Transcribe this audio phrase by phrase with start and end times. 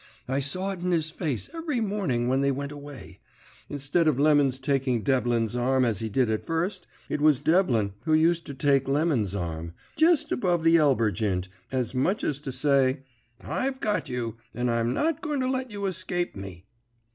[0.27, 3.19] I saw it in his face every morning when they went away.
[3.69, 8.15] Instead of Lemon's taking Devlin's arm as he did at first, it was Devlin who
[8.15, 13.03] used to take Lemon's arm, jest above the elber jint, as much as to say:
[13.43, 16.65] "'I've got you, and I'm not going to let you escape me.'